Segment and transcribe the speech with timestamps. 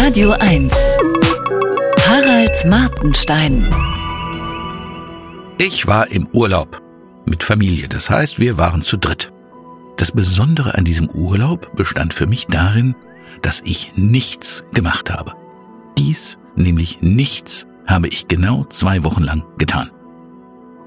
[0.00, 0.72] Radio 1.
[2.06, 3.68] Harald Martenstein.
[5.58, 6.80] Ich war im Urlaub
[7.26, 9.32] mit Familie, das heißt, wir waren zu dritt.
[9.96, 12.94] Das Besondere an diesem Urlaub bestand für mich darin,
[13.42, 15.32] dass ich nichts gemacht habe.
[15.98, 19.90] Dies, nämlich nichts, habe ich genau zwei Wochen lang getan.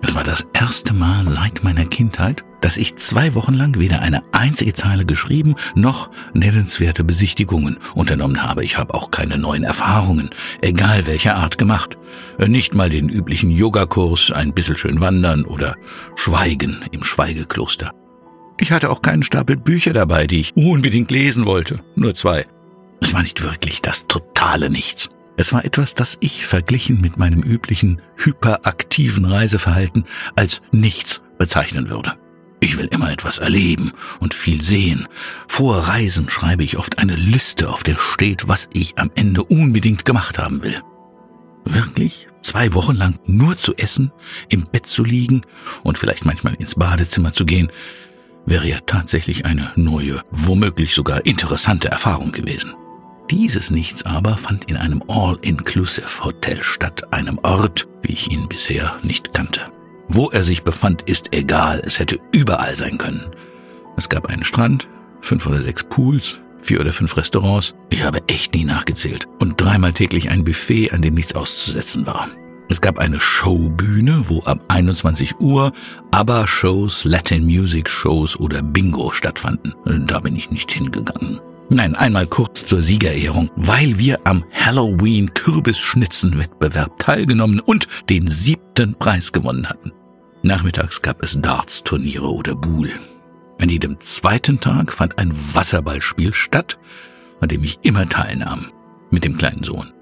[0.00, 4.22] Es war das erste Mal seit meiner Kindheit, dass ich zwei Wochen lang weder eine
[4.32, 8.64] einzige Zeile geschrieben noch nennenswerte Besichtigungen unternommen habe.
[8.64, 10.30] Ich habe auch keine neuen Erfahrungen,
[10.60, 11.96] egal welcher Art, gemacht.
[12.38, 15.76] Nicht mal den üblichen Yogakurs, ein bisschen schön wandern oder
[16.16, 17.92] Schweigen im Schweigekloster.
[18.60, 21.80] Ich hatte auch keinen Stapel Bücher dabei, die ich unbedingt lesen wollte.
[21.96, 22.46] Nur zwei.
[23.00, 25.10] Es war nicht wirklich das totale Nichts.
[25.38, 32.18] Es war etwas, das ich verglichen mit meinem üblichen hyperaktiven Reiseverhalten als nichts bezeichnen würde.
[32.58, 35.06] Ich will immer etwas erleben und viel sehen.
[35.46, 40.04] Vor Reisen schreibe ich oft eine Liste, auf der steht, was ich am Ende unbedingt
[40.04, 40.82] gemacht haben will.
[41.64, 42.26] Wirklich?
[42.42, 44.10] Zwei Wochen lang nur zu essen,
[44.48, 45.42] im Bett zu liegen
[45.84, 47.70] und vielleicht manchmal ins Badezimmer zu gehen,
[48.44, 52.74] wäre ja tatsächlich eine neue, womöglich sogar interessante Erfahrung gewesen.
[53.30, 59.34] Dieses Nichts aber fand in einem All-Inclusive-Hotel statt, einem Ort, wie ich ihn bisher nicht
[59.34, 59.70] kannte.
[60.08, 63.26] Wo er sich befand, ist egal, es hätte überall sein können.
[63.98, 64.88] Es gab einen Strand,
[65.20, 69.92] fünf oder sechs Pools, vier oder fünf Restaurants, ich habe echt nie nachgezählt, und dreimal
[69.92, 72.28] täglich ein Buffet, an dem nichts auszusetzen war.
[72.70, 75.72] Es gab eine Showbühne, wo ab 21 Uhr
[76.12, 79.74] ABBA-Shows, Latin Music Shows oder Bingo stattfanden.
[80.06, 81.40] Da bin ich nicht hingegangen.
[81.70, 89.32] Nein, einmal kurz zur Siegerehrung, weil wir am Halloween Kürbisschnitzenwettbewerb teilgenommen und den siebten Preis
[89.32, 89.92] gewonnen hatten.
[90.42, 92.90] Nachmittags gab es Darts-Turniere oder Buhl.
[93.60, 96.78] An jedem zweiten Tag fand ein Wasserballspiel statt,
[97.40, 98.72] an dem ich immer teilnahm,
[99.10, 99.92] mit dem kleinen Sohn.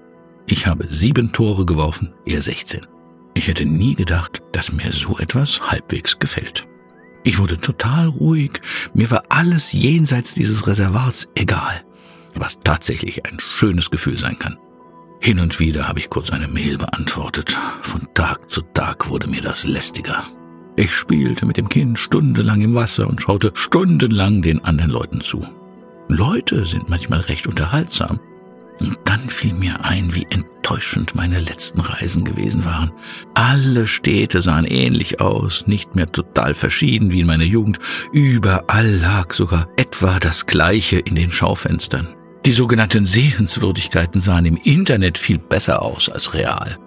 [0.45, 2.87] Ich habe sieben Tore geworfen, er 16.
[3.33, 6.65] Ich hätte nie gedacht, dass mir so etwas halbwegs gefällt.
[7.27, 8.61] Ich wurde total ruhig.
[8.93, 11.83] Mir war alles jenseits dieses Reservats egal,
[12.35, 14.57] was tatsächlich ein schönes Gefühl sein kann.
[15.19, 17.57] Hin und wieder habe ich kurz eine Mail beantwortet.
[17.81, 20.23] Von Tag zu Tag wurde mir das lästiger.
[20.77, 25.45] Ich spielte mit dem Kind stundenlang im Wasser und schaute stundenlang den anderen Leuten zu.
[26.07, 28.21] Leute sind manchmal recht unterhaltsam.
[28.79, 30.27] Und dann fiel mir ein, wie
[30.67, 32.91] enttäuschend meine letzten Reisen gewesen waren.
[33.33, 37.79] Alle Städte sahen ähnlich aus, nicht mehr total verschieden wie in meiner Jugend.
[38.11, 42.09] Überall lag sogar etwa das Gleiche in den Schaufenstern.
[42.45, 46.77] Die sogenannten Sehenswürdigkeiten sahen im Internet viel besser aus als real.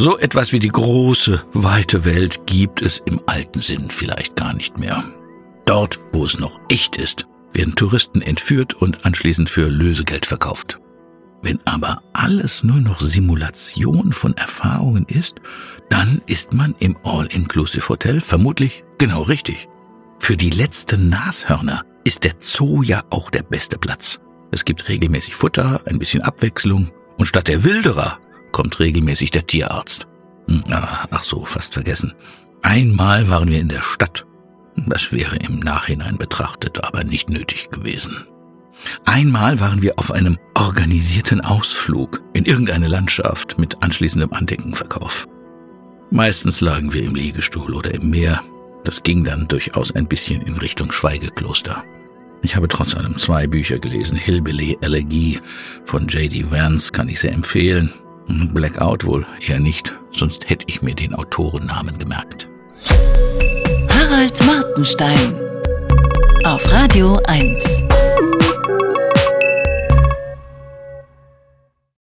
[0.00, 4.78] So etwas wie die große, weite Welt gibt es im alten Sinn vielleicht gar nicht
[4.78, 5.04] mehr.
[5.64, 10.81] Dort, wo es noch echt ist, werden Touristen entführt und anschließend für Lösegeld verkauft.
[11.42, 15.36] Wenn aber alles nur noch Simulation von Erfahrungen ist,
[15.90, 19.68] dann ist man im All-Inclusive Hotel vermutlich genau richtig.
[20.20, 24.20] Für die letzten Nashörner ist der Zoo ja auch der beste Platz.
[24.52, 28.18] Es gibt regelmäßig Futter, ein bisschen Abwechslung und statt der Wilderer
[28.52, 30.06] kommt regelmäßig der Tierarzt.
[30.48, 32.14] Hm, ach so, fast vergessen.
[32.62, 34.24] Einmal waren wir in der Stadt.
[34.76, 38.26] Das wäre im Nachhinein betrachtet aber nicht nötig gewesen.
[39.04, 45.26] Einmal waren wir auf einem organisierten Ausflug in irgendeine Landschaft mit anschließendem Andenkenverkauf.
[46.10, 48.42] Meistens lagen wir im Liegestuhl oder im Meer.
[48.84, 51.84] Das ging dann durchaus ein bisschen in Richtung Schweigekloster.
[52.42, 54.16] Ich habe trotz allem zwei Bücher gelesen.
[54.16, 55.40] Hillbilly Elegie
[55.84, 56.50] von J.D.
[56.50, 57.92] Vance kann ich sehr empfehlen.
[58.28, 62.48] Blackout wohl eher nicht, sonst hätte ich mir den Autorennamen gemerkt.
[63.88, 65.34] Harald Martenstein
[66.44, 67.82] auf Radio 1.